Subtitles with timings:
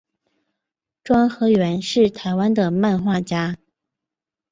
[1.03, 3.57] 庄河源是台湾的漫画家。